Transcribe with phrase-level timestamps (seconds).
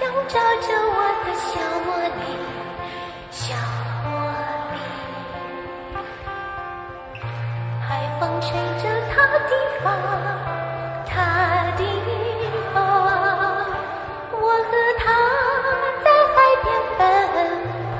[0.00, 1.54] 笼罩着我的小
[1.86, 2.20] 茉莉，
[3.30, 3.54] 小
[4.02, 4.06] 茉
[4.72, 4.76] 莉。
[7.80, 7.86] 海
[8.18, 8.50] 风吹
[8.82, 9.48] 着她的
[9.82, 9.84] 发，
[11.06, 11.12] 她
[11.76, 11.80] 的
[12.72, 12.76] 发。
[14.32, 15.02] 我和她
[16.02, 16.66] 在海边
[16.98, 17.00] 奔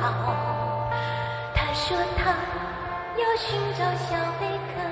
[0.00, 0.02] 跑，
[1.54, 1.86] 她说
[2.16, 2.34] 她
[3.16, 3.46] 要寻
[3.78, 4.42] 找小贝
[4.74, 4.82] 壳。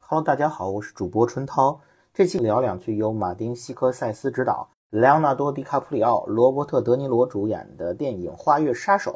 [0.00, 1.80] Hello，大家好，我是主播春涛。
[2.12, 9.12] 这期聊两句由马丁·西科塞斯执导、莱昂纳多·迪卡普里奥、罗伯特·德尼罗主演的电影《花月杀手》。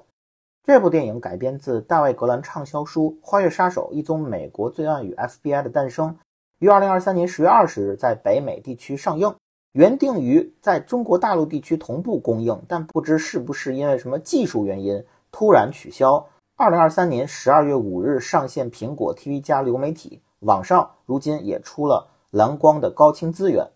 [0.65, 6.11] 这部电影改编自大卫·格兰畅销书《花月杀手：一宗美国罪案与 FBI 的诞生》，
[6.59, 9.33] 于2023年10月20日在北美地区上映。
[9.73, 16.27] 原定于在中国大陆地区同步公映，但不知是不是因为什么技术原因突然取消。
[16.57, 20.21] 2023年12月5日上线苹果 TV 加流媒体。
[20.41, 23.65] 网上如今也出了蓝光的高清资源。《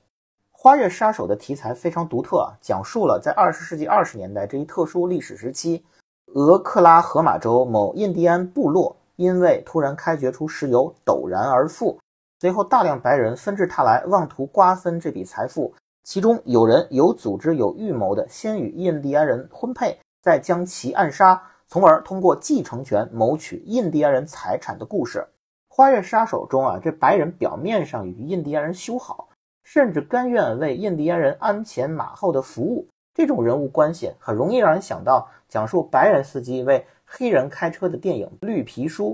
[0.64, 5.84] 花月杀手》的题材非常独特啊，讲述了在二十世纪二十年代这一特殊历史时期，
[6.32, 12.00] 俄克拉荷马州某印第安部落因为突然开掘出石油陡然而富，
[12.40, 15.74] 随后大量白人纷至沓来，妄图瓜分这笔财富。
[16.02, 25.28] 其中有人有组织、有预谋的先与印第安人婚配，再将其暗杀，从而通过继承权谋取印第安人财产的故事。
[25.68, 29.28] 花月杀手中啊，这白人表面上与印第安人修好，
[29.64, 32.86] 甚至甘愿为印第安人鞍前马后的服务。
[33.14, 39.10] 这种人物关系很容易让人想到讲述白人司机为黑人开车的电影《绿皮书》。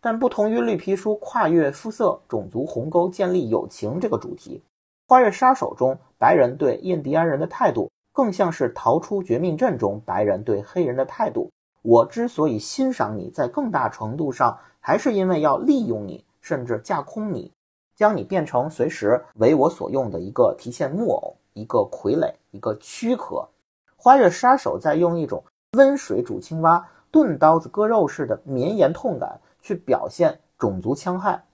[0.00, 4.62] 但不同于《绿皮书》跨越肤色、种族鸿沟建立友情这个主题，
[5.08, 11.50] 《花月杀手》中白人对印第安人的态度，更像是逃出绝命镇中白人对黑人的态度。
[11.80, 17.50] 我之所以欣赏你，在更大程度上还是因为要利用你，甚至架空你，
[17.96, 23.48] 将你变成随时为我所用的一个提线木偶、一个傀儡、一个躯壳。
[23.96, 25.42] 花月杀手在用一种
[25.72, 31.44] 温水煮青蛙、钝刀子割肉似的绵延痛感去表现种族戕害，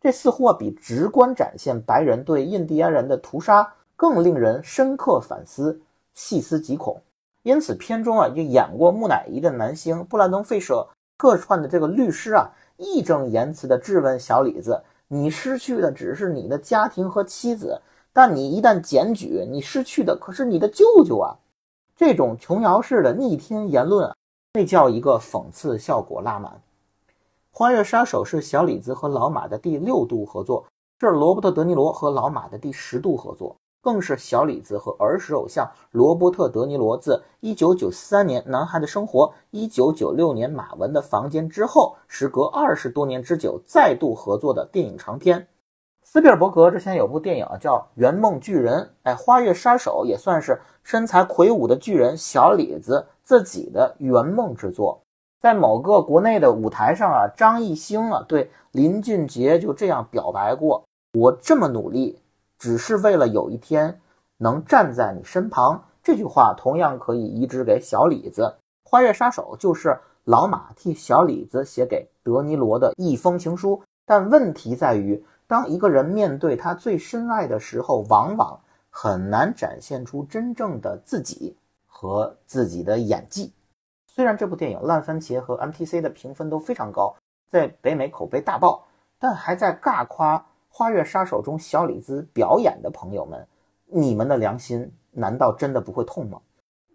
[0.00, 5.80] 这似乎啊比直观展现白人对印第安人的屠杀更令人深刻反思、
[6.14, 7.00] 细思极恐。
[7.42, 10.88] 因此，片中啊，就演过木乃伊的男星布兰登·费舍
[11.18, 14.82] 客串的这个律师啊，义正言辞地质问小李子
[15.14, 17.80] ：“你失去的只是你的家庭和妻子，
[18.12, 21.38] 但你一旦检举，你失去的可是你的舅舅啊！”
[21.96, 24.16] 这种琼瑶式的逆天言论啊，
[24.54, 26.50] 那叫一个讽刺效果拉满。
[27.52, 30.66] 《花月杀手》是小李子和老马的第六度合作，
[30.98, 33.54] 是罗伯特·德尼罗和老马的第十度合作。
[33.84, 39.30] 更是小李子和儿时偶像罗伯特·德尼罗自1993年《男孩的生活》、
[39.68, 45.46] 1996年马文的房间之后，时隔二十多年之久再度合作的电影长片。
[46.02, 55.02] 斯皮尔伯格之前有部电影叫《圆梦巨人》，哎，《花月杀手》也算是身材魁梧的巨人小李子自己的圆梦之作。
[55.40, 60.84] 在某个国内的舞台上啊，张艺兴啊对林俊杰就这样表白过
[61.18, 62.18] ：“我这么努力。”
[62.58, 64.00] 只是为了有一天
[64.36, 65.84] 能站在你身旁。
[66.02, 68.42] 这句话同样可以移植给小李子，
[68.90, 73.82] 《花月杀手》就是老马替小李子写给德尼罗的一封情书。
[74.04, 78.60] 但问题在于，当一个人面对他最深爱的时候，往往
[78.90, 81.56] 很难展现出真正的自己
[81.86, 83.50] 和自己的演技。
[84.06, 87.16] 虽然这部电影烂番茄和 MTC 的评分都非常高，
[87.48, 88.84] 在北美口碑大爆，
[89.18, 90.38] 但还在尬夸。
[90.76, 93.46] 《花月杀手》中小李子表演的朋友们，
[93.86, 96.40] 你们的良心难道真的不会痛吗？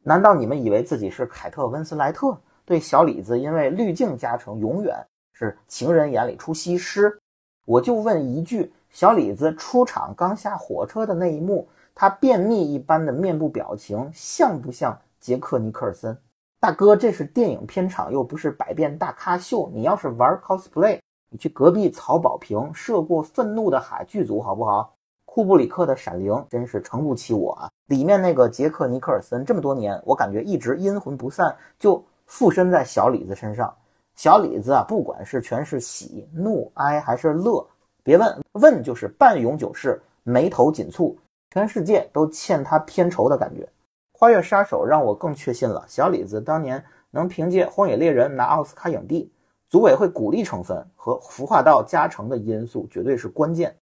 [0.03, 4.94] 难道你们以为自己是凯特温斯莱特，对小李子因为滤镜加成永远
[5.31, 7.18] 是情人眼里出西施？
[7.66, 16.18] 我就问一句：小李子出场刚下火车的那一幕，他便秘一般的面部表情，像不像杰克尼克尔森？
[16.59, 19.72] 大哥，这是电影片场，又不是百变大咖秀。
[19.73, 21.00] 你要是玩 cosplay。
[21.29, 24.94] 你去隔壁曹保平涉过愤怒的海剧组好不好？
[25.25, 27.69] 库布里克的《闪灵》真是撑不起我啊！
[27.86, 33.71] 里面那个杰克尼克尔森这么多年，我感觉一直阴魂不散，就附身在小李子身上。
[34.15, 37.63] 小李子啊，不管是全是喜怒哀还是乐，
[38.01, 41.15] 别问问就是半永久式眉头紧蹙，
[41.51, 43.62] 全世界都欠他片酬的感觉。
[44.12, 49.31] 《花月杀手》让我更确信了小李子当年能凭借《荒野猎人》拿奥斯卡影帝。
[49.69, 53.75] 组委会鼓励成分和服化道加成的因素绝对是关键。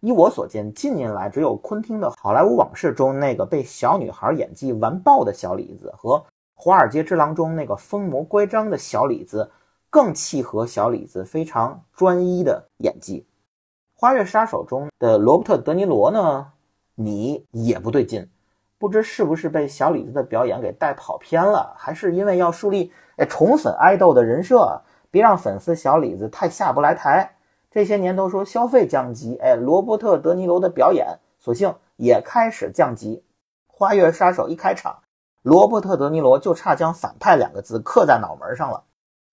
[0.00, 6.16] 依我所见，近年来只有昆汀的《好莱坞往事》中那个被小女孩演技完爆的小李子，和
[6.54, 9.50] 《华尔街之狼》中那个疯魔乖张的小李子，
[9.88, 13.20] 更契合小李子非常专一的演技。
[14.00, 16.46] 《花月杀手》中的罗伯特·德尼罗呢，
[16.94, 18.28] 你也不对劲。
[18.78, 24.80] 不知是不是被小李子的表演给带跑偏了，还是因为要树立哎宠粉爱豆的人设，
[25.10, 27.36] 别让粉丝小李子太下不来台。
[27.70, 33.22] 这些年都说消费降级，哎，罗伯特·德尼罗的表演索性也开始降级。
[33.66, 34.98] 花月杀手一开场，
[35.42, 38.82] 罗伯特·德尼罗就差将反派两个字刻在脑门上了。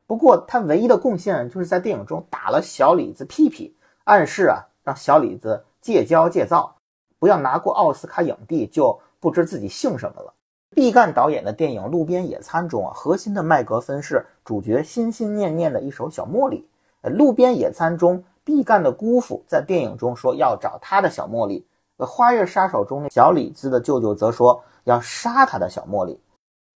[0.05, 3.75] 不过他唯一的贡献就是在电影中打了小李子屁屁，
[4.05, 6.75] 暗示啊让小李子戒骄戒躁，
[7.19, 10.33] 不要拿过奥斯卡影帝就不知自己姓什么了。
[10.77, 16.63] 毕赣导演的电影《路边野餐》中啊，核心的麦格芬是主角心心念念的一首小茉莉。
[17.01, 21.61] 呃，《路边野餐》中毕赣的姑父在电影中说要找他的小茉莉，
[21.97, 26.19] 《呃花月杀手》中小李子的舅舅则说要杀他的小茉莉。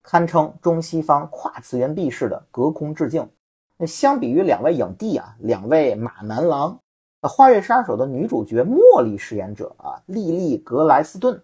[0.01, 3.29] 堪称中西方跨次元壁式的隔空致敬。
[3.77, 6.71] 那相比于两位影帝啊，两位马男郎，
[7.21, 11.39] 《呃花月杀手》的女主角茉莉饰演者啊，莉莉·格莱斯顿，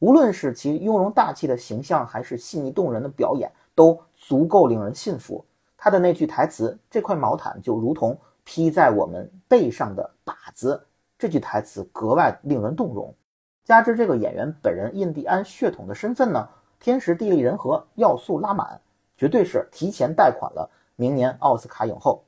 [0.00, 5.44] 无论是其雍容大气的形象，还是细腻动人的表演，都足够令人信服。
[5.76, 10.84] 他的那句台词：“这块毛毯就如同披在我们背上的靶子。”
[11.18, 13.12] 这句台词格外令人动容。
[13.64, 16.48] 加之这个演员本人印第安血统的身份呢？
[16.80, 18.80] 天时地利人和要素拉满，
[19.16, 22.22] 绝对是提前贷款了明年奥斯卡影后。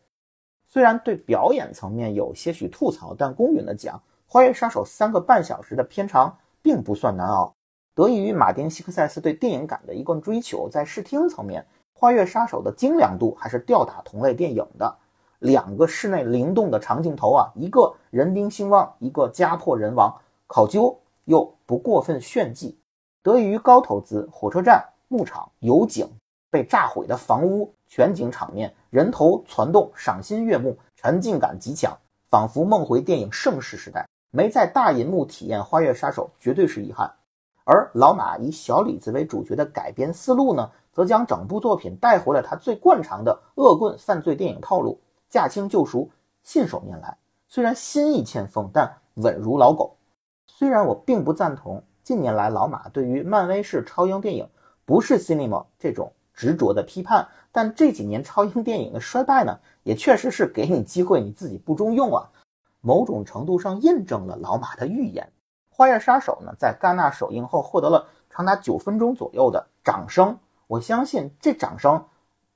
[0.66, 3.96] 虽然对表演层面有些许吐槽，但公允的讲，
[4.26, 7.54] 《花月杀手》三个半小时的片长并不算难熬。
[8.00, 11.60] 得益于马丁·西克塞斯对电影感的一贯追求，在视听层面，
[11.92, 14.96] 《花月杀手》的精良度还是吊打同类电影的。
[15.40, 22.78] 两个室内灵动的长镜头啊，一个人丁兴旺，一个家破人亡，考究又不过分炫技。
[23.22, 26.08] 得益于高投资，火车站、牧场、油井、
[26.50, 31.94] 被炸毁的房屋、全景场面、人头攒动，赏心悦目，沉浸感极强，
[32.30, 34.08] 仿佛梦回电影盛世时代。
[34.30, 37.12] 没在大银幕体验《花月杀手》绝对是遗憾。
[37.72, 46.10] 而老马以小李子为主角的改编思路呢，则将整部作品带回了他最惯常的恶棍犯罪电影套路，驾轻就熟，
[46.42, 47.16] 信手拈来。
[47.46, 49.96] 虽然新意欠奉，但稳如老狗。
[50.48, 51.80] 虽然我并不赞同。
[52.02, 54.48] 近年来，老马对于漫威式超英电影
[54.84, 62.28] 不是 cinema 这种执着的批判，但这几年超英电影的衰败呢，也确实是给你机会，你自己不中用啊。
[62.80, 65.24] 某种程度上印证了老马的预言。
[65.80, 70.38] 《花月杀手》呢，在戛纳首映后获得了长达九分钟左右的掌声。
[70.66, 72.04] 我相信这掌声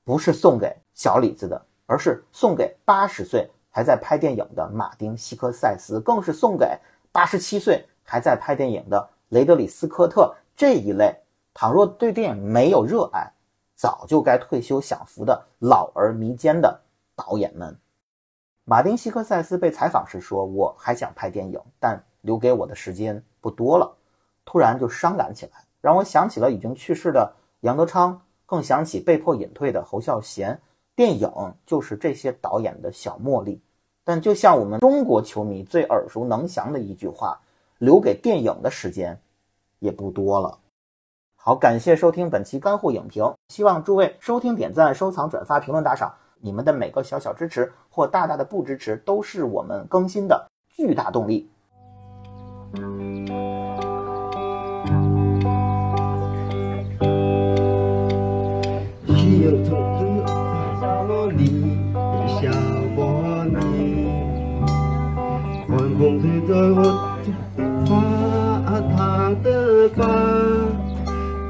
[0.03, 6.79] 不是送给小李子的，而是送给八十岁还在拍电影的马丁·西科塞斯，更是送给
[7.11, 9.09] 八十七岁还在拍电影的。
[9.29, 11.19] 雷德里·斯科特这一类，
[11.51, 13.27] 倘若对电影没有热爱，
[13.73, 16.79] 早就该退休享福的老而弥坚的
[17.15, 17.75] 导演们。
[18.65, 23.95] 马丁·西克塞斯被采访时说：“我还想拍电影，但留给我的时间不多了。”
[24.43, 30.59] 突然就伤感起来，让我想起了已经去世的杨德昌，更想起被迫隐退的侯孝贤。
[30.95, 31.31] 电影
[31.65, 33.61] 就是这些导演的小茉莉，
[34.03, 37.39] 但就像我们中国球迷最耳熟能详的一句话。
[37.77, 39.19] 留给电影的时间
[39.79, 40.59] 也不多了。
[41.35, 51.49] 好，感谢收听本期干货影评，希望诸位收听、点赞、收藏、转发、评论、打赏，你们的每个小小支持或大大的不支持，都是我们更新的巨大动力。
[69.95, 70.05] 发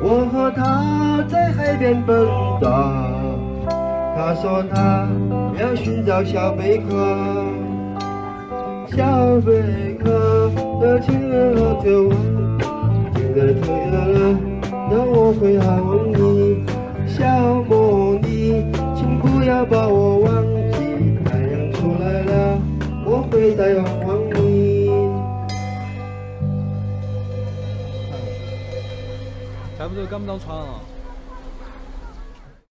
[0.01, 2.27] 我和他在海边奔
[2.61, 2.67] 跑，
[4.15, 5.07] 他说他
[5.59, 6.85] 要寻找小贝壳，
[8.95, 12.13] 小贝壳的亲人和酒窝，
[13.15, 14.37] 现在特远了，
[14.91, 16.13] 让我会还问
[30.05, 30.84] 干不多赶不到船了。